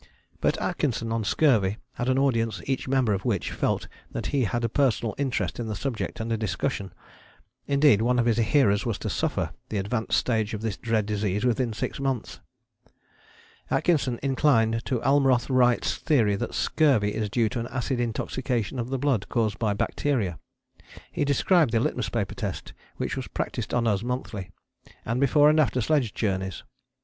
But 0.39 0.59
Atkinson 0.59 1.11
on 1.11 1.23
Scurvy 1.23 1.77
had 1.93 2.09
an 2.09 2.17
audience 2.17 2.59
each 2.65 2.87
member 2.87 3.13
of 3.13 3.23
which 3.23 3.51
felt 3.51 3.87
that 4.09 4.25
he 4.33 4.45
had 4.45 4.63
a 4.63 4.67
personal 4.67 5.13
interest 5.19 5.59
in 5.59 5.67
the 5.67 5.75
subject 5.75 6.19
under 6.19 6.35
discussion. 6.35 6.91
Indeed 7.67 8.01
one 8.01 8.17
of 8.17 8.25
his 8.25 8.37
hearers 8.37 8.83
was 8.83 8.97
to 8.97 9.11
suffer 9.11 9.51
the 9.69 9.77
advanced 9.77 10.17
stage 10.17 10.55
of 10.55 10.63
this 10.63 10.75
dread 10.75 11.05
disease 11.05 11.45
within 11.45 11.71
six 11.71 11.99
months. 11.99 12.39
Atkinson 13.69 14.19
inclined 14.23 14.83
to 14.85 14.99
Almroth 15.03 15.51
Wright's 15.51 15.95
theory 15.97 16.35
that 16.35 16.55
scurvy 16.55 17.13
is 17.13 17.29
due 17.29 17.47
to 17.49 17.59
an 17.59 17.67
acid 17.67 17.99
intoxication 17.99 18.79
of 18.79 18.89
the 18.89 18.97
blood 18.97 19.29
caused 19.29 19.59
by 19.59 19.75
bacteria. 19.75 20.39
He 21.11 21.23
described 21.23 21.73
the 21.73 21.79
litmus 21.79 22.09
paper 22.09 22.33
test 22.33 22.73
which 22.97 23.15
was 23.15 23.27
practised 23.27 23.71
on 23.71 23.85
us 23.85 24.01
monthly, 24.01 24.49
and 25.05 25.19
before 25.21 25.47
and 25.47 25.59
after 25.59 25.79
sledge 25.79 26.15
journeys. 26.15 26.63